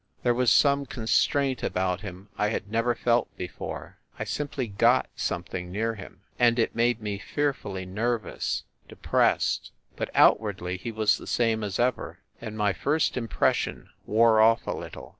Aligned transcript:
There 0.23 0.33
was 0.33 0.49
some 0.49 0.87
con 0.87 1.03
straint 1.05 1.61
about 1.61 2.01
him 2.01 2.29
I 2.35 2.47
had 2.47 2.71
never 2.71 2.95
felt 2.95 3.27
before. 3.37 3.97
I 4.17 4.23
simply 4.23 4.65
"got" 4.65 5.07
something 5.15 5.71
near 5.71 5.93
him, 5.93 6.21
and 6.39 6.57
it 6.57 6.75
made 6.75 7.01
me 7.03 7.19
fear 7.19 7.53
fully 7.53 7.85
nervous, 7.85 8.63
depressed. 8.89 9.71
But 9.95 10.09
outwardly 10.15 10.77
he 10.77 10.91
was 10.91 11.19
the 11.19 11.27
same 11.27 11.63
as 11.63 11.79
ever, 11.79 12.17
and 12.41 12.57
my 12.57 12.73
first 12.73 13.15
impression 13.15 13.91
wore 14.07 14.41
off 14.41 14.65
a 14.65 14.71
little. 14.71 15.09